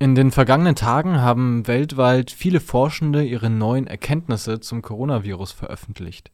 In 0.00 0.14
den 0.14 0.30
vergangenen 0.30 0.76
Tagen 0.76 1.20
haben 1.20 1.66
weltweit 1.66 2.30
viele 2.30 2.60
Forschende 2.60 3.24
ihre 3.24 3.50
neuen 3.50 3.88
Erkenntnisse 3.88 4.60
zum 4.60 4.80
Coronavirus 4.80 5.50
veröffentlicht. 5.50 6.30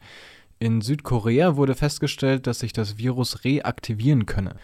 In 0.59 0.83
Südkorea 0.83 1.57
wurde 1.57 1.75
festgestellt, 1.75 2.47
dass 2.47 2.59
sich 2.59 2.75
das 2.75 2.99
Virus 2.99 3.43
reaktivieren 3.43 4.27
könne. 4.27 4.57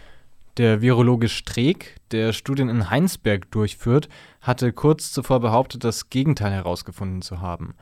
Der 0.58 0.82
Virologe 0.82 1.30
Streeck, 1.30 1.96
der 2.10 2.34
Studien 2.34 2.68
in 2.68 2.90
Heinsberg 2.90 3.50
durchführt, 3.50 4.10
hatte 4.42 4.70
kurz 4.70 5.12
zuvor 5.12 5.40
behauptet, 5.40 5.82
das 5.82 6.10
Gegenteil 6.10 6.52
herausgefunden 6.52 7.22
zu 7.22 7.40
haben. 7.40 7.76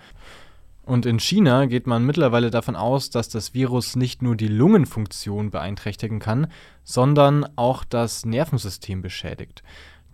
Und 0.84 1.04
in 1.04 1.18
China 1.18 1.66
geht 1.66 1.88
man 1.88 2.06
mittlerweile 2.06 2.50
davon 2.50 2.76
aus, 2.76 3.10
dass 3.10 3.28
das 3.28 3.54
Virus 3.54 3.96
nicht 3.96 4.22
nur 4.22 4.36
die 4.36 4.48
Lungenfunktion 4.48 5.50
beeinträchtigen 5.50 6.20
kann, 6.20 6.46
sondern 6.84 7.44
auch 7.56 7.82
das 7.84 8.24
Nervensystem 8.24 9.02
beschädigt. 9.02 9.64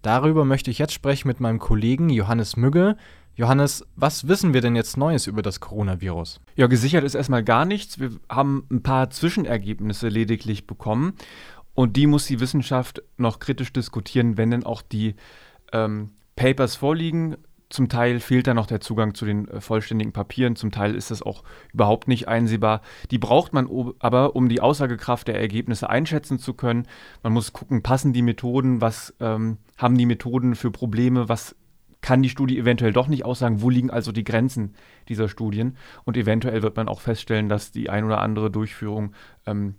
Darüber 0.04 0.44
möchte 0.44 0.70
ich 0.70 0.78
jetzt 0.78 0.92
sprechen 0.92 1.28
mit 1.28 1.40
meinem 1.40 1.58
Kollegen 1.58 2.10
Johannes 2.10 2.58
Mügge. 2.58 2.98
Johannes, 3.36 3.86
was 3.96 4.28
wissen 4.28 4.52
wir 4.52 4.60
denn 4.60 4.76
jetzt 4.76 4.98
Neues 4.98 5.26
über 5.26 5.40
das 5.40 5.60
Coronavirus? 5.60 6.42
Ja, 6.56 6.66
gesichert 6.66 7.04
ist 7.04 7.14
erstmal 7.14 7.42
gar 7.42 7.64
nichts. 7.64 7.98
Wir 7.98 8.10
haben 8.28 8.66
ein 8.70 8.82
paar 8.82 9.08
Zwischenergebnisse 9.08 10.08
lediglich 10.08 10.66
bekommen. 10.66 11.14
Und 11.72 11.96
die 11.96 12.06
muss 12.06 12.26
die 12.26 12.38
Wissenschaft 12.38 13.02
noch 13.16 13.38
kritisch 13.38 13.72
diskutieren, 13.72 14.36
wenn 14.36 14.50
denn 14.50 14.66
auch 14.66 14.82
die 14.82 15.14
ähm, 15.72 16.10
Papers 16.36 16.76
vorliegen. 16.76 17.38
Zum 17.74 17.88
Teil 17.88 18.20
fehlt 18.20 18.46
da 18.46 18.54
noch 18.54 18.68
der 18.68 18.80
Zugang 18.80 19.14
zu 19.14 19.26
den 19.26 19.48
äh, 19.48 19.60
vollständigen 19.60 20.12
Papieren, 20.12 20.54
zum 20.54 20.70
Teil 20.70 20.94
ist 20.94 21.10
das 21.10 21.22
auch 21.22 21.42
überhaupt 21.72 22.06
nicht 22.06 22.28
einsehbar. 22.28 22.82
Die 23.10 23.18
braucht 23.18 23.52
man 23.52 23.68
aber, 23.98 24.36
um 24.36 24.48
die 24.48 24.60
Aussagekraft 24.60 25.26
der 25.26 25.40
Ergebnisse 25.40 25.90
einschätzen 25.90 26.38
zu 26.38 26.54
können. 26.54 26.86
Man 27.24 27.32
muss 27.32 27.52
gucken, 27.52 27.82
passen 27.82 28.12
die 28.12 28.22
Methoden, 28.22 28.80
was 28.80 29.12
ähm, 29.18 29.58
haben 29.76 29.98
die 29.98 30.06
Methoden 30.06 30.54
für 30.54 30.70
Probleme, 30.70 31.28
was 31.28 31.56
kann 32.00 32.22
die 32.22 32.28
Studie 32.28 32.60
eventuell 32.60 32.92
doch 32.92 33.08
nicht 33.08 33.24
aussagen, 33.24 33.60
wo 33.60 33.70
liegen 33.70 33.90
also 33.90 34.12
die 34.12 34.22
Grenzen 34.22 34.76
dieser 35.08 35.28
Studien. 35.28 35.76
Und 36.04 36.16
eventuell 36.16 36.62
wird 36.62 36.76
man 36.76 36.86
auch 36.86 37.00
feststellen, 37.00 37.48
dass 37.48 37.72
die 37.72 37.90
ein 37.90 38.04
oder 38.04 38.20
andere 38.20 38.52
Durchführung 38.52 39.14
ähm, 39.46 39.74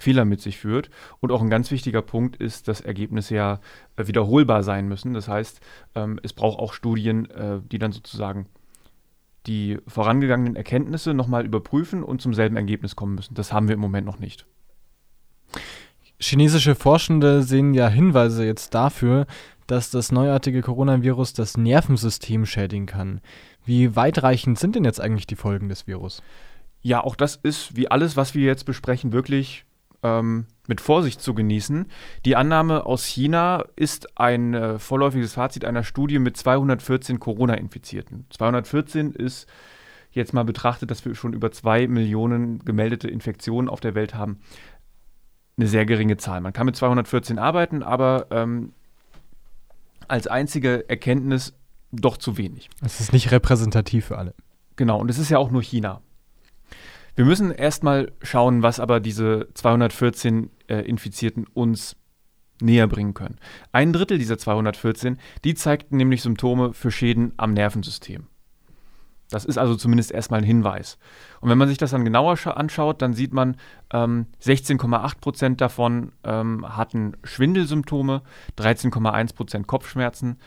Fehler 0.00 0.24
mit 0.24 0.40
sich 0.40 0.58
führt. 0.58 0.90
Und 1.20 1.30
auch 1.32 1.42
ein 1.42 1.50
ganz 1.50 1.70
wichtiger 1.70 2.02
Punkt 2.02 2.36
ist, 2.36 2.68
dass 2.68 2.80
Ergebnisse 2.80 3.34
ja 3.34 3.60
äh, 3.96 4.06
wiederholbar 4.06 4.62
sein 4.62 4.88
müssen. 4.88 5.14
Das 5.14 5.28
heißt, 5.28 5.60
ähm, 5.94 6.18
es 6.22 6.32
braucht 6.32 6.58
auch 6.58 6.72
Studien, 6.72 7.30
äh, 7.30 7.60
die 7.70 7.78
dann 7.78 7.92
sozusagen 7.92 8.46
die 9.46 9.78
vorangegangenen 9.86 10.56
Erkenntnisse 10.56 11.14
nochmal 11.14 11.44
überprüfen 11.44 12.02
und 12.02 12.20
zum 12.20 12.34
selben 12.34 12.56
Ergebnis 12.56 12.96
kommen 12.96 13.14
müssen. 13.14 13.34
Das 13.34 13.52
haben 13.52 13.68
wir 13.68 13.74
im 13.74 13.80
Moment 13.80 14.06
noch 14.06 14.18
nicht. 14.18 14.46
Chinesische 16.18 16.74
Forschende 16.74 17.42
sehen 17.42 17.72
ja 17.72 17.88
Hinweise 17.88 18.44
jetzt 18.44 18.74
dafür, 18.74 19.26
dass 19.66 19.90
das 19.90 20.12
neuartige 20.12 20.62
Coronavirus 20.62 21.32
das 21.32 21.56
Nervensystem 21.56 22.44
schädigen 22.44 22.86
kann. 22.86 23.20
Wie 23.64 23.96
weitreichend 23.96 24.58
sind 24.58 24.74
denn 24.74 24.84
jetzt 24.84 25.00
eigentlich 25.00 25.26
die 25.26 25.36
Folgen 25.36 25.68
des 25.68 25.86
Virus? 25.86 26.22
Ja, 26.82 27.02
auch 27.02 27.14
das 27.14 27.36
ist 27.36 27.76
wie 27.76 27.90
alles, 27.90 28.16
was 28.16 28.34
wir 28.34 28.44
jetzt 28.44 28.64
besprechen, 28.64 29.12
wirklich 29.12 29.64
ähm, 30.02 30.46
mit 30.66 30.80
Vorsicht 30.80 31.20
zu 31.20 31.34
genießen. 31.34 31.86
Die 32.24 32.36
Annahme 32.36 32.86
aus 32.86 33.04
China 33.04 33.64
ist 33.76 34.18
ein 34.18 34.54
äh, 34.54 34.78
vorläufiges 34.78 35.34
Fazit 35.34 35.64
einer 35.64 35.82
Studie 35.82 36.18
mit 36.18 36.36
214 36.36 37.18
Corona-Infizierten. 37.18 38.26
214 38.30 39.12
ist 39.12 39.48
jetzt 40.12 40.32
mal 40.32 40.44
betrachtet, 40.44 40.90
dass 40.90 41.04
wir 41.04 41.14
schon 41.14 41.32
über 41.32 41.52
zwei 41.52 41.86
Millionen 41.86 42.60
gemeldete 42.64 43.08
Infektionen 43.08 43.68
auf 43.68 43.80
der 43.80 43.94
Welt 43.94 44.14
haben, 44.14 44.40
eine 45.56 45.66
sehr 45.66 45.86
geringe 45.86 46.16
Zahl. 46.16 46.40
Man 46.40 46.52
kann 46.52 46.66
mit 46.66 46.76
214 46.76 47.38
arbeiten, 47.38 47.82
aber 47.82 48.26
ähm, 48.30 48.72
als 50.08 50.26
einzige 50.26 50.88
Erkenntnis 50.88 51.54
doch 51.92 52.16
zu 52.16 52.36
wenig. 52.38 52.70
Es 52.82 53.00
ist 53.00 53.12
nicht 53.12 53.30
repräsentativ 53.30 54.06
für 54.06 54.18
alle. 54.18 54.34
Genau, 54.76 54.98
und 54.98 55.10
es 55.10 55.18
ist 55.18 55.30
ja 55.30 55.38
auch 55.38 55.50
nur 55.50 55.62
China. 55.62 56.00
Wir 57.16 57.24
müssen 57.24 57.50
erstmal 57.50 58.12
schauen, 58.22 58.62
was 58.62 58.80
aber 58.80 59.00
diese 59.00 59.48
214 59.54 60.50
äh, 60.68 60.80
Infizierten 60.82 61.46
uns 61.52 61.96
näher 62.60 62.86
bringen 62.86 63.14
können. 63.14 63.38
Ein 63.72 63.92
Drittel 63.92 64.18
dieser 64.18 64.38
214, 64.38 65.18
die 65.44 65.54
zeigten 65.54 65.96
nämlich 65.96 66.22
Symptome 66.22 66.72
für 66.72 66.90
Schäden 66.90 67.32
am 67.36 67.52
Nervensystem. 67.52 68.26
Das 69.30 69.44
ist 69.44 69.58
also 69.58 69.76
zumindest 69.76 70.10
erstmal 70.10 70.40
ein 70.40 70.44
Hinweis. 70.44 70.98
Und 71.40 71.48
wenn 71.48 71.58
man 71.58 71.68
sich 71.68 71.78
das 71.78 71.92
dann 71.92 72.04
genauer 72.04 72.36
anschaut, 72.46 73.00
dann 73.00 73.14
sieht 73.14 73.32
man, 73.32 73.56
ähm, 73.92 74.26
16,8 74.42 75.20
Prozent 75.20 75.60
davon 75.60 76.12
ähm, 76.24 76.66
hatten 76.76 77.16
Schwindelsymptome, 77.22 78.22
13,1 78.58 79.34
Prozent 79.34 79.66
Kopfschmerzen. 79.68 80.38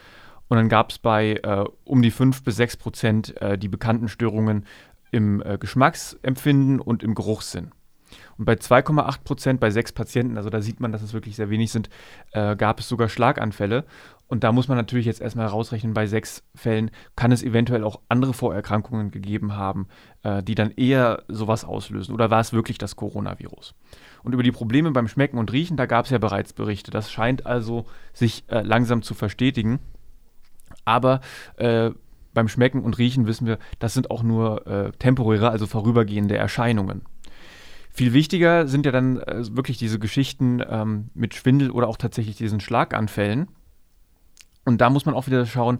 Und 0.49 0.57
dann 0.57 0.69
gab 0.69 0.91
es 0.91 0.99
bei 0.99 1.39
äh, 1.43 1.63
um 1.85 2.01
die 2.01 2.11
5 2.11 2.43
bis 2.43 2.57
6 2.57 2.77
Prozent 2.77 3.41
äh, 3.41 3.57
die 3.57 3.69
bekannten 3.69 4.09
Störungen 4.09 4.65
im 5.13 5.41
äh, 5.43 5.57
Geschmacksempfinden 5.57 6.79
und 6.79 7.03
im 7.03 7.15
Geruchssinn. 7.15 7.71
Und 8.37 8.45
bei 8.45 8.53
2,8 8.53 9.23
Prozent 9.23 9.59
bei 9.59 9.69
sechs 9.69 9.91
Patienten, 9.91 10.37
also 10.37 10.49
da 10.49 10.61
sieht 10.61 10.79
man, 10.79 10.91
dass 10.91 11.01
es 11.01 11.13
wirklich 11.13 11.35
sehr 11.35 11.49
wenig 11.49 11.71
sind, 11.71 11.89
äh, 12.31 12.55
gab 12.55 12.79
es 12.79 12.89
sogar 12.89 13.09
Schlaganfälle. 13.09 13.85
Und 14.27 14.43
da 14.43 14.51
muss 14.51 14.67
man 14.67 14.77
natürlich 14.77 15.05
jetzt 15.05 15.21
erstmal 15.21 15.45
rausrechnen, 15.45 15.93
bei 15.93 16.07
sechs 16.07 16.43
Fällen 16.55 16.89
kann 17.15 17.31
es 17.31 17.43
eventuell 17.43 17.83
auch 17.83 17.99
andere 18.09 18.33
Vorerkrankungen 18.33 19.11
gegeben 19.11 19.55
haben, 19.55 19.87
äh, 20.23 20.41
die 20.41 20.55
dann 20.55 20.71
eher 20.71 21.23
sowas 21.27 21.63
auslösen. 21.63 22.13
Oder 22.13 22.31
war 22.31 22.39
es 22.39 22.53
wirklich 22.53 22.79
das 22.79 22.95
Coronavirus? 22.95 23.75
Und 24.23 24.33
über 24.33 24.43
die 24.43 24.51
Probleme 24.51 24.91
beim 24.91 25.07
Schmecken 25.07 25.37
und 25.37 25.51
Riechen, 25.51 25.77
da 25.77 25.85
gab 25.85 26.05
es 26.05 26.11
ja 26.11 26.17
bereits 26.17 26.53
Berichte. 26.53 26.89
Das 26.89 27.11
scheint 27.11 27.45
also 27.45 27.85
sich 28.13 28.45
äh, 28.47 28.61
langsam 28.61 29.03
zu 29.03 29.13
verstetigen. 29.13 29.79
Aber 30.85 31.21
äh, 31.57 31.91
beim 32.33 32.47
Schmecken 32.47 32.83
und 32.83 32.97
Riechen 32.97 33.27
wissen 33.27 33.47
wir, 33.47 33.59
das 33.79 33.93
sind 33.93 34.11
auch 34.11 34.23
nur 34.23 34.67
äh, 34.67 34.91
temporäre, 34.91 35.49
also 35.49 35.67
vorübergehende 35.67 36.35
Erscheinungen. 36.35 37.03
Viel 37.91 38.13
wichtiger 38.13 38.67
sind 38.67 38.85
ja 38.85 38.91
dann 38.91 39.17
äh, 39.19 39.43
wirklich 39.55 39.77
diese 39.77 39.99
Geschichten 39.99 40.63
ähm, 40.67 41.09
mit 41.13 41.35
Schwindel 41.35 41.69
oder 41.69 41.87
auch 41.87 41.97
tatsächlich 41.97 42.35
diesen 42.35 42.59
Schlaganfällen. 42.59 43.47
Und 44.65 44.81
da 44.81 44.89
muss 44.89 45.05
man 45.05 45.13
auch 45.13 45.27
wieder 45.27 45.45
schauen, 45.45 45.79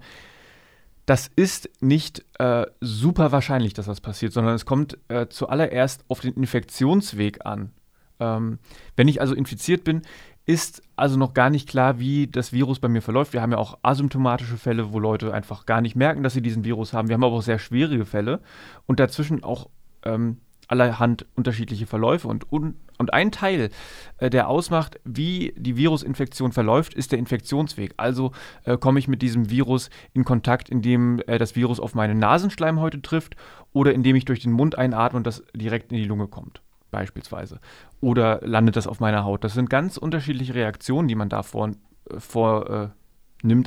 das 1.06 1.30
ist 1.36 1.70
nicht 1.82 2.24
äh, 2.40 2.66
super 2.80 3.32
wahrscheinlich, 3.32 3.74
dass 3.74 3.88
das 3.88 4.00
passiert, 4.00 4.32
sondern 4.32 4.54
es 4.54 4.66
kommt 4.66 4.98
äh, 5.10 5.28
zuallererst 5.28 6.06
auf 6.08 6.22
den 6.22 6.34
Infektionsweg 6.36 7.46
an. 7.46 7.72
Ähm, 8.20 8.60
wenn 8.96 9.08
ich 9.08 9.20
also 9.20 9.34
infiziert 9.34 9.84
bin, 9.84 10.04
ist 10.46 10.82
also 10.96 11.18
noch 11.18 11.34
gar 11.34 11.50
nicht 11.50 11.70
klar, 11.70 12.00
wie 12.00 12.28
das 12.28 12.52
Virus 12.52 12.80
bei 12.80 12.90
mir 12.90 13.02
verläuft. 13.02 13.34
Wir 13.34 13.42
haben 13.42 13.52
ja 13.52 13.58
auch 13.58 13.78
asymptomatische 13.82 14.58
Fälle, 14.58 14.92
wo 14.92 15.00
Leute 15.00 15.34
einfach 15.34 15.66
gar 15.66 15.82
nicht 15.82 15.96
merken, 15.96 16.24
dass 16.24 16.34
sie 16.34 16.42
diesen 16.42 16.66
Virus 16.66 16.94
haben. 16.94 17.08
Wir 17.08 17.14
haben 17.14 17.24
aber 17.24 17.36
auch 17.36 17.42
sehr 17.42 17.60
schwierige 17.60 18.06
Fälle 18.06 18.42
und 18.86 19.00
dazwischen 19.00 19.44
auch 19.44 19.70
ähm, 20.04 20.38
allerhand 20.68 21.26
unterschiedliche 21.36 21.86
Verläufe. 21.86 22.28
Und, 22.28 22.52
un 22.52 22.76
und 22.98 23.14
ein 23.14 23.32
Teil, 23.32 23.70
äh, 24.18 24.30
der 24.30 24.50
ausmacht, 24.50 25.00
wie 25.06 25.54
die 25.58 25.78
Virusinfektion 25.78 26.52
verläuft, 26.52 26.94
ist 26.94 27.12
der 27.12 27.20
Infektionsweg. 27.20 27.94
Also 27.98 28.32
äh, 28.66 28.78
komme 28.78 29.00
ich 29.00 29.08
mit 29.08 29.22
diesem 29.22 29.50
Virus 29.50 29.90
in 30.14 30.26
Kontakt, 30.26 30.70
indem 30.70 31.22
äh, 31.28 31.38
das 31.38 31.56
Virus 31.56 31.80
auf 31.80 31.96
meine 31.96 32.16
Nasenschleimhäute 32.16 33.02
trifft 33.02 33.36
oder 33.72 33.94
indem 33.94 34.16
ich 34.16 34.26
durch 34.26 34.42
den 34.42 34.52
Mund 34.52 34.78
einatme 34.78 35.18
und 35.18 35.28
das 35.28 35.44
direkt 35.56 35.92
in 35.92 35.98
die 35.98 36.06
Lunge 36.06 36.28
kommt 36.28 36.62
beispielsweise. 36.94 37.60
Oder 38.00 38.40
landet 38.44 38.78
das 38.78 38.88
auf 38.88 39.02
meiner 39.02 39.26
Haut? 39.26 39.44
Das 39.44 39.54
sind 39.54 39.70
ganz 39.70 39.98
unterschiedliche 39.98 40.56
Reaktionen, 40.56 41.10
die 41.10 41.16
man 41.16 41.28
da 41.28 41.44
vornimmt 41.44 41.82
vor, 42.18 42.70
äh, 42.70 42.90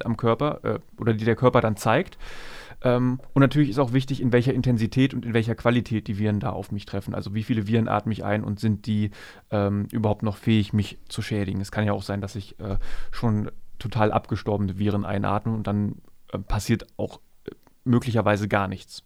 am 0.05 0.17
Körper 0.17 0.61
äh, 0.65 0.79
oder 0.99 1.13
die 1.13 1.27
der 1.27 1.37
Körper 1.37 1.61
dann 1.61 1.77
zeigt. 1.77 2.17
Ähm, 2.83 3.21
und 3.35 3.41
natürlich 3.41 3.71
ist 3.71 3.79
auch 3.79 3.93
wichtig, 3.93 4.21
in 4.21 4.33
welcher 4.33 4.55
Intensität 4.55 5.13
und 5.13 5.25
in 5.25 5.35
welcher 5.35 5.55
Qualität 5.55 6.09
die 6.09 6.19
Viren 6.19 6.41
da 6.41 6.51
auf 6.51 6.73
mich 6.73 6.87
treffen. 6.87 7.15
Also 7.15 7.35
wie 7.35 7.43
viele 7.43 7.67
Viren 7.67 7.89
atme 7.89 8.13
ich 8.13 8.25
ein 8.25 8.45
und 8.45 8.61
sind 8.61 8.87
die 8.87 9.11
ähm, 9.51 9.87
überhaupt 9.93 10.23
noch 10.23 10.37
fähig, 10.37 10.73
mich 10.73 10.99
zu 11.09 11.23
schädigen. 11.23 11.61
Es 11.61 11.73
kann 11.73 11.85
ja 11.85 11.93
auch 11.93 12.03
sein, 12.03 12.21
dass 12.21 12.37
ich 12.37 12.59
äh, 12.61 12.79
schon 13.11 13.51
total 13.79 14.13
abgestorbene 14.13 14.79
Viren 14.79 15.05
einatme 15.05 15.53
und 15.53 15.67
dann 15.67 15.97
äh, 16.33 16.39
passiert 16.39 16.87
auch 16.97 17.21
äh, 17.45 17.51
möglicherweise 17.85 18.49
gar 18.49 18.69
nichts. 18.69 19.03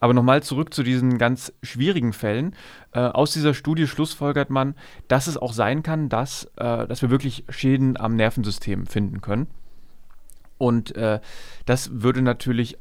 Aber 0.00 0.14
nochmal 0.14 0.42
zurück 0.42 0.74
zu 0.74 0.82
diesen 0.82 1.18
ganz 1.18 1.52
schwierigen 1.62 2.12
Fällen. 2.12 2.54
Äh, 2.92 3.00
aus 3.00 3.32
dieser 3.32 3.54
Studie 3.54 3.86
schlussfolgert 3.86 4.50
man, 4.50 4.74
dass 5.08 5.26
es 5.26 5.36
auch 5.36 5.52
sein 5.52 5.82
kann, 5.82 6.08
dass, 6.08 6.44
äh, 6.56 6.86
dass 6.86 7.02
wir 7.02 7.10
wirklich 7.10 7.44
Schäden 7.48 7.96
am 7.98 8.16
Nervensystem 8.16 8.86
finden 8.86 9.20
können. 9.20 9.46
Und 10.58 10.94
äh, 10.96 11.20
das 11.64 12.02
würde 12.02 12.22
natürlich 12.22 12.78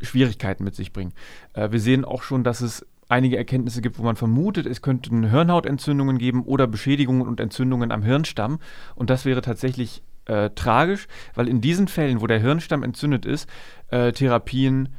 Schwierigkeiten 0.00 0.64
mit 0.64 0.74
sich 0.74 0.92
bringen. 0.92 1.12
Äh, 1.52 1.70
wir 1.70 1.80
sehen 1.80 2.04
auch 2.04 2.22
schon, 2.22 2.44
dass 2.44 2.60
es 2.60 2.86
einige 3.08 3.36
Erkenntnisse 3.36 3.80
gibt, 3.80 3.98
wo 3.98 4.02
man 4.02 4.16
vermutet, 4.16 4.66
es 4.66 4.82
könnten 4.82 5.30
Hirnhautentzündungen 5.30 6.18
geben 6.18 6.42
oder 6.42 6.66
Beschädigungen 6.66 7.26
und 7.26 7.40
Entzündungen 7.40 7.90
am 7.90 8.02
Hirnstamm. 8.02 8.58
Und 8.94 9.10
das 9.10 9.24
wäre 9.24 9.40
tatsächlich 9.40 10.02
äh, 10.26 10.50
tragisch, 10.50 11.08
weil 11.34 11.48
in 11.48 11.60
diesen 11.60 11.88
Fällen, 11.88 12.20
wo 12.20 12.26
der 12.26 12.40
Hirnstamm 12.40 12.82
entzündet 12.82 13.24
ist, 13.24 13.48
äh, 13.88 14.12
Therapien 14.12 14.90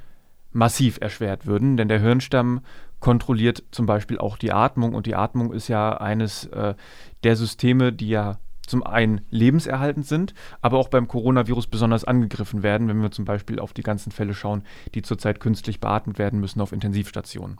massiv 0.51 0.97
erschwert 1.01 1.45
würden, 1.45 1.77
denn 1.77 1.87
der 1.87 1.99
Hirnstamm 1.99 2.61
kontrolliert 2.99 3.63
zum 3.71 3.85
Beispiel 3.85 4.17
auch 4.17 4.37
die 4.37 4.51
Atmung 4.51 4.93
und 4.93 5.05
die 5.05 5.15
Atmung 5.15 5.53
ist 5.53 5.67
ja 5.67 5.97
eines 5.97 6.45
äh, 6.45 6.75
der 7.23 7.35
Systeme, 7.35 7.93
die 7.93 8.09
ja 8.09 8.39
zum 8.67 8.83
einen 8.83 9.21
lebenserhaltend 9.31 10.05
sind, 10.05 10.33
aber 10.61 10.77
auch 10.77 10.89
beim 10.89 11.07
Coronavirus 11.07 11.67
besonders 11.67 12.03
angegriffen 12.03 12.61
werden, 12.61 12.87
wenn 12.87 13.01
wir 13.01 13.11
zum 13.11 13.25
Beispiel 13.25 13.59
auf 13.59 13.73
die 13.73 13.81
ganzen 13.81 14.11
Fälle 14.11 14.33
schauen, 14.33 14.63
die 14.93 15.01
zurzeit 15.01 15.39
künstlich 15.39 15.79
beatmet 15.79 16.19
werden 16.19 16.39
müssen 16.39 16.61
auf 16.61 16.71
Intensivstationen. 16.71 17.57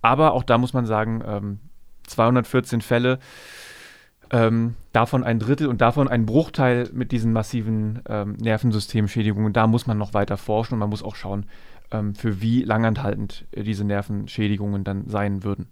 Aber 0.00 0.32
auch 0.32 0.42
da 0.42 0.56
muss 0.56 0.72
man 0.72 0.86
sagen, 0.86 1.22
ähm, 1.26 1.58
214 2.06 2.80
Fälle, 2.80 3.18
ähm, 4.30 4.74
davon 4.92 5.24
ein 5.24 5.38
Drittel 5.38 5.68
und 5.68 5.80
davon 5.80 6.08
ein 6.08 6.26
Bruchteil 6.26 6.88
mit 6.92 7.12
diesen 7.12 7.32
massiven 7.32 8.02
ähm, 8.08 8.32
Nervensystemschädigungen. 8.34 9.52
Da 9.52 9.66
muss 9.66 9.86
man 9.86 9.98
noch 9.98 10.14
weiter 10.14 10.36
forschen 10.36 10.74
und 10.74 10.80
man 10.80 10.90
muss 10.90 11.02
auch 11.02 11.16
schauen, 11.16 11.46
für 12.14 12.40
wie 12.40 12.62
langanhaltend 12.62 13.46
äh, 13.52 13.62
diese 13.62 13.84
Nervenschädigungen 13.84 14.84
dann 14.84 15.08
sein 15.08 15.42
würden. 15.44 15.68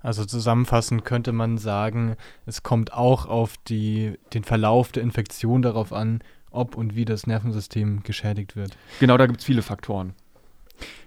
Also 0.00 0.24
zusammenfassend 0.24 1.04
könnte 1.04 1.32
man 1.32 1.58
sagen, 1.58 2.16
es 2.46 2.62
kommt 2.62 2.92
auch 2.92 3.26
auf 3.26 3.56
die, 3.68 4.14
den 4.32 4.44
Verlauf 4.44 4.92
der 4.92 5.02
Infektion 5.02 5.62
darauf 5.62 5.92
an, 5.92 6.20
ob 6.50 6.76
und 6.76 6.94
wie 6.94 7.04
das 7.04 7.26
Nervensystem 7.26 8.02
geschädigt 8.04 8.56
wird. 8.56 8.76
Genau, 9.00 9.16
da 9.16 9.26
gibt 9.26 9.40
es 9.40 9.46
viele 9.46 9.62
Faktoren. 9.62 10.14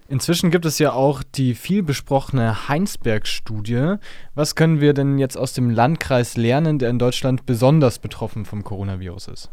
Inzwischen 0.07 0.51
gibt 0.51 0.65
es 0.65 0.77
ja 0.77 0.91
auch 0.91 1.23
die 1.23 1.55
viel 1.55 1.83
besprochene 1.83 2.67
Heinsberg-Studie. 2.67 3.95
Was 4.35 4.55
können 4.55 4.81
wir 4.81 4.93
denn 4.93 5.17
jetzt 5.17 5.37
aus 5.37 5.53
dem 5.53 5.69
Landkreis 5.69 6.35
lernen, 6.35 6.79
der 6.79 6.89
in 6.89 6.99
Deutschland 6.99 7.45
besonders 7.45 7.97
betroffen 7.97 8.43
vom 8.43 8.65
Coronavirus 8.65 9.29
ist? 9.29 9.51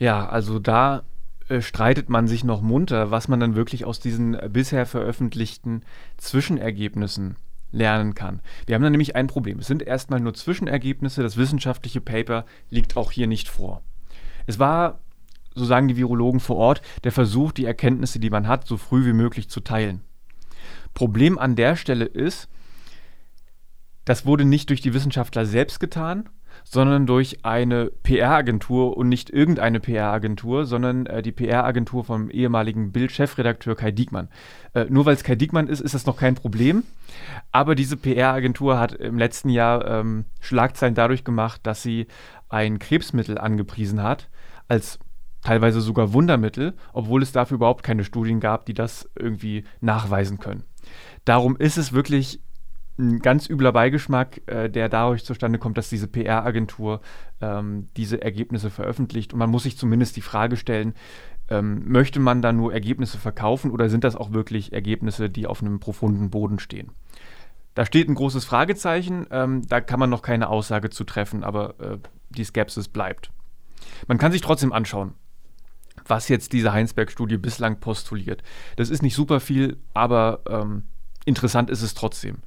Ja, 0.00 0.28
also 0.28 0.58
da 0.58 1.04
äh, 1.50 1.62
streitet 1.62 2.08
man 2.08 2.28
sich 2.28 2.44
noch 2.44 2.62
munter, 2.62 3.10
was 3.10 3.28
man 3.28 3.40
dann 3.40 3.56
wirklich 3.56 3.84
aus 3.84 4.00
diesen 4.00 4.34
äh, 4.34 4.48
bisher 4.50 4.86
veröffentlichten 4.86 5.82
Zwischenergebnissen 6.16 7.36
lernen 7.72 8.14
kann. 8.14 8.40
Wir 8.66 8.74
haben 8.74 8.82
da 8.82 8.90
nämlich 8.90 9.16
ein 9.16 9.26
Problem. 9.26 9.58
Es 9.58 9.66
sind 9.66 9.82
erstmal 9.82 10.20
nur 10.20 10.34
Zwischenergebnisse. 10.34 11.22
Das 11.22 11.36
wissenschaftliche 11.36 12.00
Paper 12.00 12.44
liegt 12.68 12.96
auch 12.96 13.10
hier 13.12 13.26
nicht 13.26 13.48
vor. 13.48 13.82
Es 14.46 14.58
war 14.58 15.00
so 15.54 15.64
sagen 15.64 15.88
die 15.88 15.96
Virologen 15.96 16.40
vor 16.40 16.56
Ort, 16.56 16.82
der 17.04 17.12
Versuch, 17.12 17.52
die 17.52 17.64
Erkenntnisse, 17.64 18.20
die 18.20 18.30
man 18.30 18.46
hat, 18.46 18.66
so 18.66 18.76
früh 18.76 19.04
wie 19.04 19.12
möglich 19.12 19.50
zu 19.50 19.60
teilen. 19.60 20.02
Problem 20.94 21.38
an 21.38 21.56
der 21.56 21.76
Stelle 21.76 22.04
ist, 22.04 22.48
das 24.04 24.24
wurde 24.24 24.44
nicht 24.44 24.70
durch 24.70 24.80
die 24.80 24.94
Wissenschaftler 24.94 25.46
selbst 25.46 25.80
getan, 25.80 26.28
sondern 26.64 27.06
durch 27.06 27.44
eine 27.44 27.86
PR-Agentur 27.86 28.96
und 28.96 29.08
nicht 29.08 29.30
irgendeine 29.30 29.80
PR-Agentur, 29.80 30.64
sondern 30.66 31.06
äh, 31.06 31.22
die 31.22 31.32
PR-Agentur 31.32 32.04
vom 32.04 32.30
ehemaligen 32.30 32.92
Bild-Chefredakteur 32.92 33.76
Kai 33.76 33.90
Diekmann. 33.90 34.28
Äh, 34.74 34.86
nur 34.88 35.06
weil 35.06 35.14
es 35.14 35.24
Kai 35.24 35.34
Diekmann 35.34 35.68
ist, 35.68 35.80
ist 35.80 35.94
das 35.94 36.06
noch 36.06 36.16
kein 36.16 36.34
Problem. 36.34 36.84
Aber 37.52 37.74
diese 37.74 37.96
PR-Agentur 37.96 38.78
hat 38.78 38.92
im 38.92 39.18
letzten 39.18 39.48
Jahr 39.48 39.86
ähm, 39.86 40.24
Schlagzeilen 40.40 40.94
dadurch 40.94 41.24
gemacht, 41.24 41.60
dass 41.64 41.82
sie 41.82 42.06
ein 42.48 42.78
Krebsmittel 42.78 43.38
angepriesen 43.38 44.02
hat 44.02 44.28
als 44.68 44.98
teilweise 45.42 45.80
sogar 45.80 46.12
Wundermittel, 46.12 46.74
obwohl 46.92 47.22
es 47.22 47.32
dafür 47.32 47.56
überhaupt 47.56 47.82
keine 47.82 48.04
Studien 48.04 48.40
gab, 48.40 48.66
die 48.66 48.74
das 48.74 49.08
irgendwie 49.18 49.64
nachweisen 49.80 50.38
können. 50.38 50.64
Darum 51.24 51.56
ist 51.56 51.78
es 51.78 51.92
wirklich 51.92 52.40
ein 53.00 53.18
ganz 53.20 53.48
übler 53.48 53.72
Beigeschmack, 53.72 54.42
äh, 54.46 54.68
der 54.68 54.88
dadurch 54.88 55.24
zustande 55.24 55.58
kommt, 55.58 55.78
dass 55.78 55.88
diese 55.88 56.06
PR-Agentur 56.06 57.00
ähm, 57.40 57.88
diese 57.96 58.22
Ergebnisse 58.22 58.70
veröffentlicht. 58.70 59.32
Und 59.32 59.38
man 59.38 59.50
muss 59.50 59.64
sich 59.64 59.76
zumindest 59.76 60.16
die 60.16 60.20
Frage 60.20 60.56
stellen, 60.56 60.94
ähm, 61.48 61.82
möchte 61.86 62.20
man 62.20 62.42
da 62.42 62.52
nur 62.52 62.72
Ergebnisse 62.72 63.18
verkaufen 63.18 63.70
oder 63.70 63.88
sind 63.88 64.04
das 64.04 64.16
auch 64.16 64.32
wirklich 64.32 64.72
Ergebnisse, 64.72 65.28
die 65.28 65.46
auf 65.46 65.62
einem 65.62 65.80
profunden 65.80 66.30
Boden 66.30 66.58
stehen? 66.58 66.92
Da 67.74 67.84
steht 67.84 68.08
ein 68.08 68.14
großes 68.14 68.44
Fragezeichen, 68.44 69.26
ähm, 69.30 69.66
da 69.66 69.80
kann 69.80 70.00
man 70.00 70.10
noch 70.10 70.22
keine 70.22 70.48
Aussage 70.48 70.90
zu 70.90 71.04
treffen, 71.04 71.44
aber 71.44 71.74
äh, 71.80 71.98
die 72.30 72.44
Skepsis 72.44 72.88
bleibt. 72.88 73.30
Man 74.06 74.18
kann 74.18 74.32
sich 74.32 74.40
trotzdem 74.40 74.72
anschauen, 74.72 75.14
was 76.06 76.28
jetzt 76.28 76.52
diese 76.52 76.72
Heinsberg-Studie 76.72 77.36
bislang 77.36 77.80
postuliert. 77.80 78.42
Das 78.76 78.90
ist 78.90 79.02
nicht 79.02 79.14
super 79.14 79.40
viel, 79.40 79.78
aber 79.94 80.40
ähm, 80.48 80.84
interessant 81.24 81.70
ist 81.70 81.82
es 81.82 81.94
trotzdem. 81.94 82.38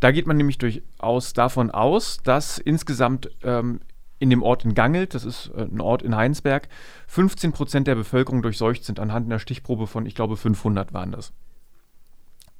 Da 0.00 0.10
geht 0.12 0.26
man 0.26 0.36
nämlich 0.36 0.58
durchaus 0.58 1.32
davon 1.32 1.70
aus, 1.70 2.18
dass 2.22 2.58
insgesamt 2.58 3.30
ähm, 3.42 3.80
in 4.18 4.30
dem 4.30 4.42
Ort 4.42 4.64
in 4.64 4.74
Gangelt, 4.74 5.14
das 5.14 5.24
ist 5.24 5.50
äh, 5.56 5.62
ein 5.62 5.80
Ort 5.80 6.02
in 6.02 6.16
Heinsberg, 6.16 6.68
15 7.06 7.52
Prozent 7.52 7.86
der 7.86 7.94
Bevölkerung 7.94 8.42
durchseucht 8.42 8.84
sind, 8.84 9.00
anhand 9.00 9.26
einer 9.26 9.38
Stichprobe 9.38 9.86
von, 9.86 10.06
ich 10.06 10.14
glaube, 10.14 10.36
500 10.36 10.92
waren 10.92 11.12
das. 11.12 11.32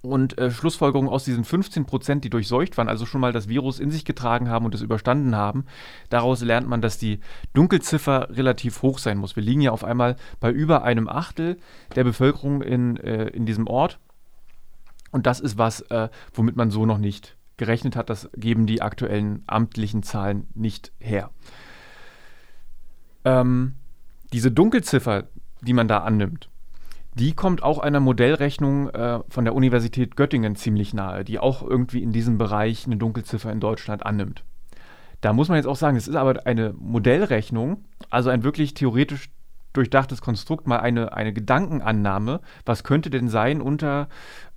Und 0.03 0.38
äh, 0.38 0.50
Schlussfolgerungen 0.50 1.11
aus 1.11 1.25
diesen 1.25 1.44
15 1.44 1.85
Prozent, 1.87 2.23
die 2.25 2.31
durchseucht 2.31 2.77
waren, 2.79 2.88
also 2.88 3.06
schon 3.06 3.21
mal 3.21 3.33
das 3.33 3.49
Virus 3.49 3.81
in 3.81 3.91
sich 3.91 4.05
getragen 4.05 4.49
haben 4.49 4.65
und 4.65 4.75
es 4.75 4.82
überstanden 4.82 5.35
haben, 5.35 5.65
daraus 6.11 6.43
lernt 6.43 6.69
man, 6.69 6.81
dass 6.81 6.99
die 6.99 7.21
Dunkelziffer 7.55 8.29
relativ 8.31 8.82
hoch 8.82 8.99
sein 8.99 9.19
muss. 9.19 9.35
Wir 9.35 9.43
liegen 9.43 9.62
ja 9.62 9.73
auf 9.73 9.82
einmal 9.82 10.17
bei 10.39 10.53
über 10.53 10.85
einem 10.85 11.09
Achtel 11.09 11.56
der 11.97 12.05
Bevölkerung 12.05 12.62
in, 12.62 12.99
äh, 12.99 13.29
in 13.29 13.47
diesem 13.47 13.67
Ort. 13.67 13.99
Und 15.17 15.25
das 15.27 15.41
ist 15.41 15.57
was, 15.57 15.81
äh, 15.81 16.11
womit 16.35 16.57
man 16.57 16.71
so 16.71 16.85
noch 16.85 16.99
nicht 16.99 17.39
gerechnet 17.57 17.97
hat. 17.97 18.11
Das 18.11 18.29
geben 18.37 18.67
die 18.67 18.83
aktuellen 18.83 19.45
amtlichen 19.47 20.03
Zahlen 20.03 20.47
nicht 20.55 20.93
her. 20.99 21.31
Ähm, 23.25 23.77
diese 24.35 24.53
Dunkelziffer, 24.53 25.25
die 25.63 25.73
man 25.73 25.89
da 25.89 26.01
annimmt, 26.01 26.51
die 27.15 27.33
kommt 27.33 27.63
auch 27.63 27.79
einer 27.79 27.99
Modellrechnung 27.99 28.91
äh, 28.91 29.21
von 29.31 29.47
der 29.47 29.55
Universität 29.55 30.17
Göttingen 30.17 30.55
ziemlich 30.55 30.93
nahe, 30.93 31.25
die 31.25 31.39
auch 31.39 31.63
irgendwie 31.63 32.03
in 32.03 32.13
diesem 32.13 32.37
Bereich 32.37 32.85
eine 32.85 32.99
Dunkelziffer 32.99 33.51
in 33.51 33.61
Deutschland 33.61 34.05
annimmt. 34.05 34.45
Da 35.23 35.33
muss 35.33 35.49
man 35.49 35.57
jetzt 35.57 35.67
auch 35.67 35.77
sagen, 35.77 35.97
es 35.97 36.09
ist 36.09 36.15
aber 36.15 36.47
eine 36.47 36.75
Modellrechnung, 36.75 37.87
also 38.11 38.29
ein 38.29 38.45
wirklich 38.45 38.75
theoretisch 38.75 39.31
durchdachtes 39.76 40.20
Konstrukt, 40.20 40.67
mal 40.67 40.78
eine, 40.78 41.12
eine 41.12 41.32
Gedankenannahme, 41.32 42.40
was 42.64 42.84
könnte 42.84 43.11
denn 43.11 43.28
sein 43.28 43.61
unter 43.61 44.08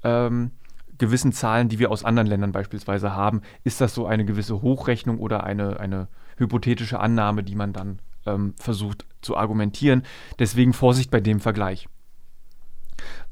ähm, 0.04 0.52
gewissen 0.98 1.32
Zahlen, 1.32 1.70
die 1.70 1.80
wir 1.80 1.92
aus 1.92 2.04
anderen 2.04 2.28
Ländern 2.28 2.52
beispielsweise 2.52 3.16
haben. 3.16 3.42
Ist 3.64 3.82
das 3.82 3.96
so 3.96 4.06
eine 4.06 4.26
gewisse 4.26 4.62
Hochrechnung 4.62 5.20
oder 5.20 5.44
eine, 5.44 5.80
eine 5.80 6.08
hypothetische 6.38 7.00
Annahme, 7.00 7.44
die 7.44 7.56
man 7.56 7.74
dann 7.74 8.00
ähm, 8.26 8.54
versucht 8.58 9.06
zu 9.22 9.36
argumentieren? 9.36 10.04
Deswegen 10.38 10.74
Vorsicht 10.74 11.10
bei 11.10 11.20
dem 11.22 11.40
Vergleich. 11.40 11.88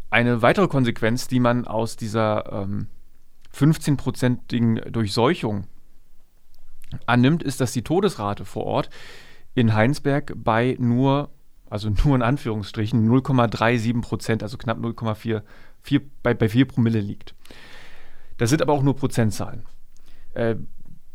Eine 0.09 0.41
weitere 0.41 0.67
Konsequenz, 0.67 1.27
die 1.27 1.41
man 1.41 1.67
aus 1.67 1.97
dieser 1.97 2.51
ähm, 2.51 2.87
15-prozentigen 3.53 4.89
Durchseuchung 4.89 5.65
annimmt, 7.05 7.43
ist, 7.43 7.59
dass 7.59 7.73
die 7.73 7.81
Todesrate 7.81 8.45
vor 8.45 8.65
Ort 8.65 8.89
in 9.55 9.73
Heinsberg 9.73 10.33
bei 10.35 10.77
nur, 10.79 11.29
also 11.69 11.89
nur 11.89 12.15
in 12.15 12.21
Anführungsstrichen, 12.21 13.09
0,37 13.09 14.01
Prozent, 14.01 14.43
also 14.43 14.57
knapp 14.57 14.77
0,4 14.77 15.41
bei, 16.23 16.33
bei 16.33 16.49
4 16.49 16.65
Promille 16.65 16.99
liegt. 16.99 17.35
Das 18.37 18.49
sind 18.49 18.61
aber 18.61 18.73
auch 18.73 18.83
nur 18.83 18.95
Prozentzahlen. 18.95 19.63
Äh, 20.33 20.55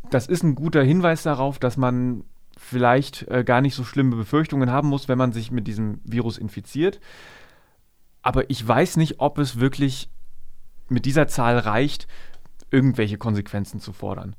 das 0.09 0.27
ist 0.27 0.43
ein 0.43 0.55
guter 0.55 0.83
Hinweis 0.83 1.23
darauf, 1.23 1.59
dass 1.59 1.77
man 1.77 2.23
vielleicht 2.57 3.27
äh, 3.29 3.43
gar 3.43 3.61
nicht 3.61 3.75
so 3.75 3.83
schlimme 3.83 4.15
Befürchtungen 4.15 4.69
haben 4.69 4.89
muss, 4.89 5.07
wenn 5.07 5.17
man 5.17 5.31
sich 5.31 5.51
mit 5.51 5.67
diesem 5.67 6.01
Virus 6.03 6.37
infiziert. 6.37 6.99
Aber 8.21 8.49
ich 8.49 8.65
weiß 8.65 8.97
nicht, 8.97 9.19
ob 9.19 9.37
es 9.37 9.59
wirklich 9.59 10.09
mit 10.89 11.05
dieser 11.05 11.27
Zahl 11.27 11.57
reicht, 11.57 12.07
irgendwelche 12.71 13.17
Konsequenzen 13.17 13.79
zu 13.79 13.93
fordern. 13.93 14.35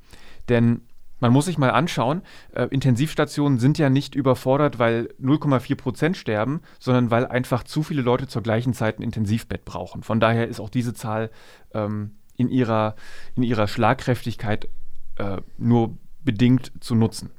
Denn 0.49 0.83
man 1.21 1.33
muss 1.33 1.47
sich 1.47 1.59
mal 1.59 1.71
anschauen, 1.71 2.23
äh, 2.53 2.67
Intensivstationen 2.71 3.59
sind 3.59 3.79
ja 3.79 3.91
nicht 3.91 4.15
überfordert, 4.15 4.79
weil 4.79 5.09
0,4 5.21 5.77
Prozent 5.77 6.17
sterben, 6.17 6.61
sondern 6.79 7.11
weil 7.11 7.27
einfach 7.27 7.65
zu 7.65 7.83
viele 7.83 8.03
Leute 8.03 8.27
zur 8.27 8.43
gleichen 8.43 8.75
Zeit 8.75 8.99
ein 8.99 9.03
Intensivbett 9.03 9.65
brauchen. 9.65 10.03
Von 10.03 10.21
daher 10.21 10.49
ist 10.49 10.61
auch 10.61 10.71
diese 10.71 10.95
Zahl 10.95 11.31
ähm, 11.73 12.17
in, 12.37 12.49
ihrer, 12.49 12.97
in 13.37 13.43
ihrer 13.43 13.69
Schlagkräftigkeit 13.69 14.69
äh, 15.17 15.39
nur 15.59 15.97
bedingt 16.25 16.73
zu 16.81 16.95
nutzen. 16.95 17.31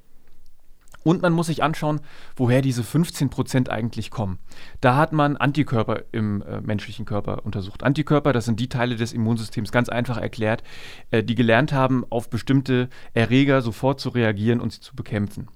Und 1.06 1.22
man 1.22 1.34
muss 1.34 1.46
sich 1.48 1.62
anschauen, 1.62 2.02
woher 2.36 2.64
diese 2.64 2.84
15 2.84 3.30
Prozent 3.30 3.70
eigentlich 3.70 4.10
kommen. 4.10 4.40
Da 4.82 4.96
hat 4.96 5.14
man 5.14 5.38
Antikörper 5.38 6.02
im 6.12 6.42
äh, 6.42 6.62
menschlichen 6.62 7.06
Körper 7.06 7.46
untersucht. 7.46 7.84
Antikörper, 7.84 8.34
das 8.34 8.46
sind 8.46 8.60
die 8.60 8.70
Teile 8.70 8.96
des 8.96 9.14
Immunsystems, 9.14 9.72
ganz 9.72 9.88
einfach 9.88 10.18
erklärt, 10.18 10.64
äh, 11.12 11.24
die 11.24 11.36
gelernt 11.36 11.74
haben, 11.74 12.06
auf 12.10 12.32
bestimmte 12.32 12.90
Erreger 13.14 13.62
sofort 13.62 14.00
zu 14.00 14.10
reagieren 14.10 14.60
und 14.60 14.74
sie 14.74 14.80
zu 14.80 14.96
bekämpfen. 14.96 15.48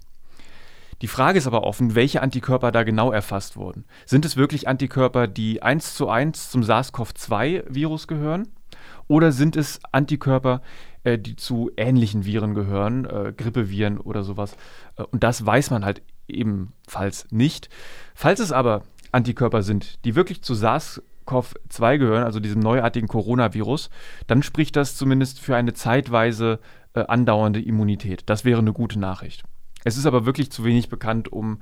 Die 1.02 1.08
Frage 1.08 1.38
ist 1.38 1.48
aber 1.48 1.64
offen, 1.64 1.96
welche 1.96 2.22
Antikörper 2.22 2.70
da 2.70 2.84
genau 2.84 3.10
erfasst 3.10 3.56
wurden. 3.56 3.86
Sind 4.06 4.24
es 4.24 4.36
wirklich 4.36 4.68
Antikörper, 4.68 5.26
die 5.26 5.62
eins 5.62 5.96
zu 5.96 6.08
eins 6.08 6.48
zum 6.50 6.62
SARS-CoV-2-Virus 6.62 8.06
gehören? 8.06 8.46
Oder 9.08 9.32
sind 9.32 9.56
es 9.56 9.80
Antikörper, 9.90 10.62
äh, 11.04 11.18
die 11.18 11.36
zu 11.36 11.70
ähnlichen 11.76 12.24
Viren 12.24 12.54
gehören, 12.54 13.04
äh, 13.04 13.32
Grippeviren 13.36 13.98
oder 13.98 14.22
sowas. 14.22 14.56
Äh, 14.96 15.02
und 15.04 15.22
das 15.22 15.44
weiß 15.44 15.70
man 15.70 15.84
halt 15.84 16.02
ebenfalls 16.28 17.26
nicht. 17.30 17.68
Falls 18.14 18.40
es 18.40 18.52
aber 18.52 18.82
Antikörper 19.12 19.62
sind, 19.62 20.04
die 20.04 20.14
wirklich 20.14 20.42
zu 20.42 20.54
SARS-CoV-2 20.54 21.98
gehören, 21.98 22.24
also 22.24 22.40
diesem 22.40 22.60
neuartigen 22.60 23.08
Coronavirus, 23.08 23.90
dann 24.26 24.42
spricht 24.42 24.76
das 24.76 24.96
zumindest 24.96 25.40
für 25.40 25.56
eine 25.56 25.74
zeitweise 25.74 26.60
äh, 26.94 27.00
andauernde 27.00 27.60
Immunität. 27.60 28.22
Das 28.26 28.44
wäre 28.44 28.60
eine 28.60 28.72
gute 28.72 28.98
Nachricht. 28.98 29.42
Es 29.84 29.96
ist 29.96 30.06
aber 30.06 30.26
wirklich 30.26 30.52
zu 30.52 30.64
wenig 30.64 30.88
bekannt, 30.88 31.32
um 31.32 31.60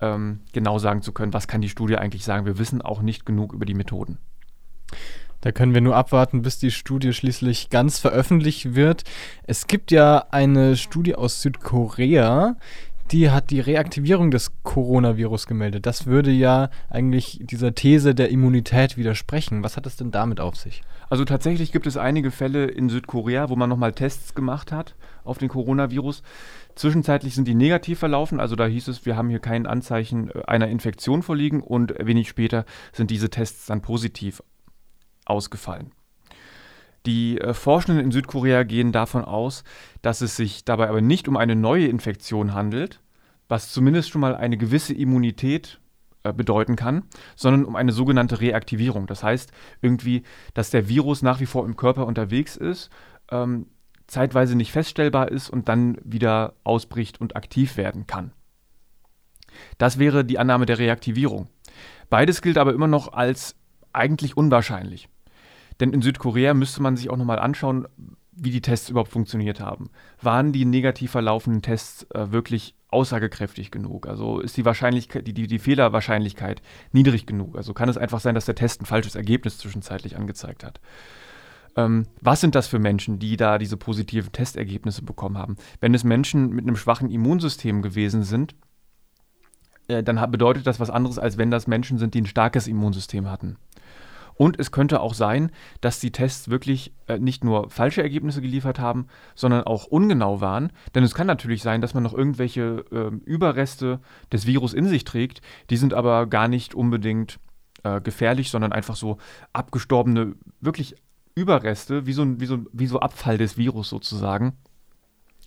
ähm, 0.00 0.40
genau 0.52 0.78
sagen 0.78 1.02
zu 1.02 1.12
können, 1.12 1.32
was 1.32 1.48
kann 1.48 1.62
die 1.62 1.68
Studie 1.68 1.96
eigentlich 1.96 2.24
sagen. 2.24 2.46
Wir 2.46 2.58
wissen 2.58 2.82
auch 2.82 3.02
nicht 3.02 3.24
genug 3.24 3.52
über 3.52 3.64
die 3.64 3.74
Methoden. 3.74 4.18
Da 5.46 5.52
können 5.52 5.74
wir 5.74 5.80
nur 5.80 5.94
abwarten, 5.94 6.42
bis 6.42 6.58
die 6.58 6.72
Studie 6.72 7.12
schließlich 7.12 7.70
ganz 7.70 8.00
veröffentlicht 8.00 8.74
wird. 8.74 9.04
Es 9.44 9.68
gibt 9.68 9.92
ja 9.92 10.26
eine 10.32 10.76
Studie 10.76 11.14
aus 11.14 11.40
Südkorea, 11.40 12.56
die 13.12 13.30
hat 13.30 13.50
die 13.50 13.60
Reaktivierung 13.60 14.32
des 14.32 14.50
Coronavirus 14.64 15.46
gemeldet. 15.46 15.86
Das 15.86 16.06
würde 16.06 16.32
ja 16.32 16.70
eigentlich 16.90 17.38
dieser 17.44 17.76
These 17.76 18.12
der 18.16 18.30
Immunität 18.30 18.96
widersprechen. 18.96 19.62
Was 19.62 19.76
hat 19.76 19.86
es 19.86 19.94
denn 19.94 20.10
damit 20.10 20.40
auf 20.40 20.56
sich? 20.56 20.82
Also 21.08 21.24
tatsächlich 21.24 21.70
gibt 21.70 21.86
es 21.86 21.96
einige 21.96 22.32
Fälle 22.32 22.64
in 22.64 22.88
Südkorea, 22.88 23.48
wo 23.48 23.54
man 23.54 23.70
nochmal 23.70 23.92
Tests 23.92 24.34
gemacht 24.34 24.72
hat 24.72 24.96
auf 25.22 25.38
den 25.38 25.48
Coronavirus. 25.48 26.24
Zwischenzeitlich 26.74 27.36
sind 27.36 27.46
die 27.46 27.54
negativ 27.54 28.00
verlaufen, 28.00 28.40
also 28.40 28.56
da 28.56 28.66
hieß 28.66 28.88
es, 28.88 29.06
wir 29.06 29.16
haben 29.16 29.30
hier 29.30 29.38
kein 29.38 29.66
Anzeichen 29.66 30.28
äh, 30.30 30.42
einer 30.48 30.66
Infektion 30.66 31.22
vorliegen 31.22 31.62
und 31.62 31.94
wenig 32.04 32.28
später 32.28 32.64
sind 32.92 33.12
diese 33.12 33.30
Tests 33.30 33.66
dann 33.66 33.80
positiv 33.80 34.42
ausgefallen. 35.26 35.92
Die 37.04 37.40
äh, 37.40 37.54
Forschenden 37.54 38.04
in 38.04 38.10
Südkorea 38.10 38.64
gehen 38.64 38.90
davon 38.90 39.24
aus, 39.24 39.62
dass 40.02 40.20
es 40.22 40.36
sich 40.36 40.64
dabei 40.64 40.88
aber 40.88 41.00
nicht 41.00 41.28
um 41.28 41.36
eine 41.36 41.54
neue 41.54 41.86
Infektion 41.86 42.52
handelt, 42.54 43.00
was 43.48 43.72
zumindest 43.72 44.10
schon 44.10 44.20
mal 44.20 44.34
eine 44.34 44.56
gewisse 44.56 44.92
Immunität 44.92 45.80
äh, 46.24 46.32
bedeuten 46.32 46.74
kann, 46.74 47.04
sondern 47.36 47.64
um 47.64 47.76
eine 47.76 47.92
sogenannte 47.92 48.40
Reaktivierung. 48.40 49.06
Das 49.06 49.22
heißt 49.22 49.52
irgendwie, 49.80 50.24
dass 50.54 50.70
der 50.70 50.88
Virus 50.88 51.22
nach 51.22 51.38
wie 51.38 51.46
vor 51.46 51.64
im 51.64 51.76
Körper 51.76 52.06
unterwegs 52.06 52.56
ist, 52.56 52.90
ähm, 53.30 53.66
zeitweise 54.08 54.56
nicht 54.56 54.72
feststellbar 54.72 55.30
ist 55.30 55.48
und 55.48 55.68
dann 55.68 55.98
wieder 56.02 56.54
ausbricht 56.64 57.20
und 57.20 57.36
aktiv 57.36 57.76
werden 57.76 58.06
kann. 58.06 58.32
Das 59.78 59.98
wäre 59.98 60.24
die 60.24 60.38
Annahme 60.38 60.66
der 60.66 60.78
Reaktivierung. 60.78 61.48
Beides 62.10 62.42
gilt 62.42 62.58
aber 62.58 62.74
immer 62.74 62.88
noch 62.88 63.12
als 63.12 63.56
eigentlich 63.92 64.36
unwahrscheinlich. 64.36 65.08
Denn 65.80 65.92
in 65.92 66.02
Südkorea 66.02 66.54
müsste 66.54 66.82
man 66.82 66.96
sich 66.96 67.10
auch 67.10 67.16
nochmal 67.16 67.38
anschauen, 67.38 67.86
wie 68.36 68.50
die 68.50 68.60
Tests 68.60 68.90
überhaupt 68.90 69.10
funktioniert 69.10 69.60
haben. 69.60 69.90
Waren 70.20 70.52
die 70.52 70.66
negativ 70.66 71.12
verlaufenden 71.12 71.62
Tests 71.62 72.06
äh, 72.10 72.30
wirklich 72.32 72.74
aussagekräftig 72.88 73.70
genug? 73.70 74.06
Also 74.06 74.40
ist 74.40 74.56
die 74.56 74.64
Wahrscheinlichkeit, 74.64 75.26
die, 75.26 75.32
die, 75.32 75.46
die 75.46 75.58
Fehlerwahrscheinlichkeit 75.58 76.60
niedrig 76.92 77.26
genug? 77.26 77.56
Also 77.56 77.72
kann 77.72 77.88
es 77.88 77.96
einfach 77.96 78.20
sein, 78.20 78.34
dass 78.34 78.44
der 78.44 78.54
Test 78.54 78.82
ein 78.82 78.86
falsches 78.86 79.14
Ergebnis 79.14 79.58
zwischenzeitlich 79.58 80.16
angezeigt 80.16 80.64
hat? 80.64 80.80
Ähm, 81.76 82.06
was 82.20 82.40
sind 82.40 82.54
das 82.54 82.66
für 82.68 82.78
Menschen, 82.78 83.18
die 83.18 83.36
da 83.36 83.58
diese 83.58 83.76
positiven 83.78 84.32
Testergebnisse 84.32 85.02
bekommen 85.02 85.38
haben? 85.38 85.56
Wenn 85.80 85.94
es 85.94 86.04
Menschen 86.04 86.50
mit 86.50 86.66
einem 86.66 86.76
schwachen 86.76 87.10
Immunsystem 87.10 87.80
gewesen 87.80 88.22
sind, 88.22 88.54
äh, 89.88 90.02
dann 90.02 90.30
bedeutet 90.30 90.66
das 90.66 90.78
was 90.78 90.90
anderes, 90.90 91.18
als 91.18 91.38
wenn 91.38 91.50
das 91.50 91.66
Menschen 91.66 91.98
sind, 91.98 92.14
die 92.14 92.20
ein 92.20 92.26
starkes 92.26 92.66
Immunsystem 92.66 93.30
hatten. 93.30 93.56
Und 94.36 94.58
es 94.60 94.70
könnte 94.70 95.00
auch 95.00 95.14
sein, 95.14 95.50
dass 95.80 95.98
die 95.98 96.12
Tests 96.12 96.50
wirklich 96.50 96.92
äh, 97.06 97.18
nicht 97.18 97.42
nur 97.42 97.70
falsche 97.70 98.02
Ergebnisse 98.02 98.42
geliefert 98.42 98.78
haben, 98.78 99.06
sondern 99.34 99.64
auch 99.64 99.86
ungenau 99.86 100.40
waren. 100.40 100.72
Denn 100.94 101.04
es 101.04 101.14
kann 101.14 101.26
natürlich 101.26 101.62
sein, 101.62 101.80
dass 101.80 101.94
man 101.94 102.02
noch 102.02 102.14
irgendwelche 102.14 102.84
äh, 102.92 103.16
Überreste 103.24 104.00
des 104.32 104.46
Virus 104.46 104.74
in 104.74 104.86
sich 104.88 105.04
trägt. 105.04 105.40
Die 105.70 105.76
sind 105.76 105.94
aber 105.94 106.26
gar 106.26 106.48
nicht 106.48 106.74
unbedingt 106.74 107.38
äh, 107.82 108.00
gefährlich, 108.00 108.50
sondern 108.50 108.72
einfach 108.72 108.96
so 108.96 109.18
abgestorbene, 109.52 110.34
wirklich 110.60 110.96
Überreste, 111.34 112.06
wie 112.06 112.12
so, 112.12 112.40
wie, 112.40 112.46
so, 112.46 112.64
wie 112.72 112.86
so 112.86 113.00
Abfall 113.00 113.38
des 113.38 113.56
Virus 113.56 113.88
sozusagen 113.88 114.54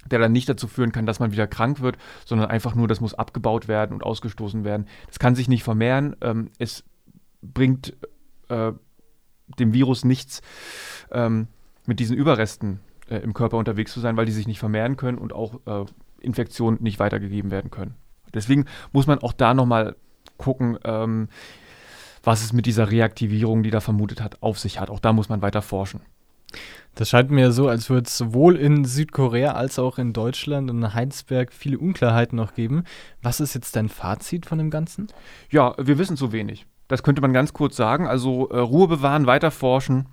der 0.09 0.19
dann 0.19 0.31
nicht 0.31 0.47
dazu 0.47 0.67
führen 0.67 0.93
kann, 0.93 1.05
dass 1.05 1.19
man 1.19 1.33
wieder 1.33 1.45
krank 1.45 1.81
wird, 1.81 1.97
sondern 2.25 2.49
einfach 2.49 2.73
nur, 2.73 2.87
das 2.87 3.01
muss 3.01 3.13
abgebaut 3.13 3.67
werden 3.67 3.93
und 3.93 4.01
ausgestoßen 4.01 4.63
werden. 4.63 4.87
Das 5.07 5.19
kann 5.19 5.35
sich 5.35 5.49
nicht 5.49 5.63
vermehren. 5.63 6.15
Ähm, 6.21 6.51
es 6.57 6.85
bringt 7.41 7.95
äh, 8.49 8.71
dem 9.57 9.73
Virus 9.73 10.05
nichts, 10.05 10.41
ähm, 11.11 11.47
mit 11.85 11.99
diesen 11.99 12.15
Überresten 12.15 12.79
äh, 13.09 13.17
im 13.17 13.33
Körper 13.33 13.57
unterwegs 13.57 13.93
zu 13.93 13.99
sein, 13.99 14.17
weil 14.17 14.25
die 14.25 14.31
sich 14.31 14.47
nicht 14.47 14.59
vermehren 14.59 14.97
können 14.97 15.17
und 15.17 15.33
auch 15.33 15.59
äh, 15.65 15.85
Infektionen 16.21 16.81
nicht 16.81 16.99
weitergegeben 16.99 17.51
werden 17.51 17.71
können. 17.71 17.95
Deswegen 18.33 18.65
muss 18.91 19.07
man 19.07 19.19
auch 19.19 19.33
da 19.33 19.53
nochmal 19.53 19.95
gucken, 20.37 20.77
ähm, 20.83 21.29
was 22.23 22.43
es 22.43 22.53
mit 22.53 22.65
dieser 22.65 22.91
Reaktivierung, 22.91 23.63
die 23.63 23.71
da 23.71 23.79
vermutet 23.79 24.21
hat, 24.21 24.43
auf 24.43 24.59
sich 24.59 24.79
hat. 24.79 24.89
Auch 24.89 24.99
da 24.99 25.13
muss 25.13 25.29
man 25.29 25.41
weiter 25.41 25.61
forschen. 25.61 26.01
Das 26.95 27.09
scheint 27.09 27.31
mir 27.31 27.51
so, 27.51 27.67
als 27.67 27.89
würde 27.89 28.07
es 28.07 28.17
sowohl 28.17 28.57
in 28.57 28.83
Südkorea 28.83 29.53
als 29.53 29.79
auch 29.79 29.99
in 29.99 30.13
Deutschland 30.13 30.69
und 30.69 30.79
in 30.79 30.93
Heinsberg 30.93 31.53
viele 31.53 31.77
Unklarheiten 31.77 32.35
noch 32.35 32.55
geben. 32.55 32.83
Was 33.21 33.39
ist 33.39 33.53
jetzt 33.53 33.75
dein 33.75 33.89
Fazit 33.89 34.45
von 34.45 34.57
dem 34.57 34.69
Ganzen? 34.69 35.07
Ja, 35.49 35.75
wir 35.77 35.97
wissen 35.97 36.17
zu 36.17 36.31
wenig. 36.31 36.65
Das 36.89 37.03
könnte 37.03 37.21
man 37.21 37.31
ganz 37.31 37.53
kurz 37.53 37.77
sagen. 37.77 38.07
Also 38.07 38.49
äh, 38.49 38.59
Ruhe 38.59 38.89
bewahren, 38.89 39.25
weiter 39.25 39.51
forschen 39.51 40.07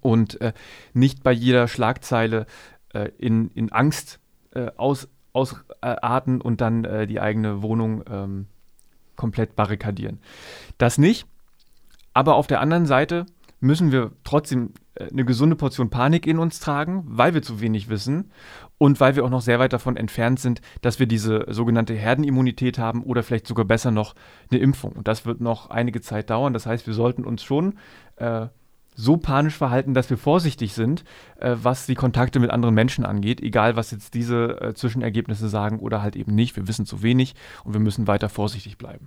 und 0.00 0.40
äh, 0.40 0.54
nicht 0.94 1.22
bei 1.22 1.32
jeder 1.32 1.68
Schlagzeile 1.68 2.46
äh, 2.94 3.10
in, 3.18 3.50
in 3.50 3.70
Angst 3.70 4.20
äh, 4.54 4.70
aus, 4.76 5.08
ausarten 5.32 6.40
und 6.40 6.62
dann 6.62 6.84
äh, 6.84 7.06
die 7.06 7.20
eigene 7.20 7.60
Wohnung 7.60 8.04
ähm, 8.08 8.46
komplett 9.16 9.56
barrikadieren. 9.56 10.20
Das 10.78 10.96
nicht. 10.96 11.26
Aber 12.14 12.36
auf 12.36 12.46
der 12.46 12.60
anderen 12.60 12.86
Seite 12.86 13.26
müssen 13.60 13.92
wir 13.92 14.12
trotzdem 14.24 14.72
äh, 14.94 15.08
eine 15.10 15.24
gesunde 15.24 15.56
Portion 15.56 15.90
Panik 15.90 16.26
in 16.26 16.38
uns 16.38 16.60
tragen, 16.60 17.02
weil 17.06 17.34
wir 17.34 17.42
zu 17.42 17.60
wenig 17.60 17.88
wissen 17.88 18.30
und 18.78 19.00
weil 19.00 19.16
wir 19.16 19.24
auch 19.24 19.30
noch 19.30 19.42
sehr 19.42 19.58
weit 19.58 19.72
davon 19.72 19.96
entfernt 19.96 20.40
sind, 20.40 20.60
dass 20.80 20.98
wir 20.98 21.06
diese 21.06 21.44
sogenannte 21.48 21.94
Herdenimmunität 21.94 22.78
haben 22.78 23.02
oder 23.02 23.22
vielleicht 23.22 23.46
sogar 23.46 23.64
besser 23.64 23.90
noch 23.90 24.14
eine 24.50 24.60
Impfung. 24.60 24.92
Und 24.92 25.08
das 25.08 25.26
wird 25.26 25.40
noch 25.40 25.70
einige 25.70 26.00
Zeit 26.00 26.30
dauern. 26.30 26.52
Das 26.52 26.66
heißt, 26.66 26.86
wir 26.86 26.94
sollten 26.94 27.24
uns 27.24 27.42
schon 27.42 27.74
äh, 28.16 28.46
so 28.94 29.16
panisch 29.16 29.56
verhalten, 29.56 29.94
dass 29.94 30.10
wir 30.10 30.16
vorsichtig 30.16 30.74
sind, 30.74 31.04
äh, 31.38 31.54
was 31.60 31.86
die 31.86 31.94
Kontakte 31.94 32.40
mit 32.40 32.50
anderen 32.50 32.74
Menschen 32.74 33.04
angeht, 33.04 33.40
egal 33.40 33.76
was 33.76 33.90
jetzt 33.90 34.14
diese 34.14 34.60
äh, 34.60 34.74
Zwischenergebnisse 34.74 35.48
sagen 35.48 35.78
oder 35.78 36.02
halt 36.02 36.16
eben 36.16 36.34
nicht. 36.34 36.56
Wir 36.56 36.66
wissen 36.68 36.86
zu 36.86 37.02
wenig 37.02 37.34
und 37.64 37.74
wir 37.74 37.80
müssen 37.80 38.06
weiter 38.06 38.28
vorsichtig 38.28 38.78
bleiben. 38.78 39.06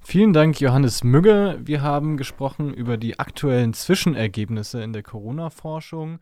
Vielen 0.00 0.32
Dank, 0.32 0.60
Johannes 0.60 1.04
Mügge. 1.04 1.58
Wir 1.64 1.82
haben 1.82 2.16
gesprochen 2.16 2.72
über 2.72 2.96
die 2.96 3.18
aktuellen 3.18 3.74
Zwischenergebnisse 3.74 4.82
in 4.82 4.92
der 4.92 5.02
Corona-Forschung. 5.02 6.18